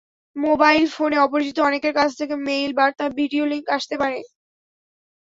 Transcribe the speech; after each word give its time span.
Mobile 0.35 0.83
ফোনে 0.87 1.17
অপরিচিত 1.17 1.57
অনেকের 1.59 1.93
কাছ 1.93 2.09
থেকে 2.17 2.35
মেইল, 2.47 2.71
বার্তা, 2.73 3.05
ভিডিও 3.19 3.43
লিংক 3.45 3.65
আসতে 3.69 3.95
পারে। 3.97 4.19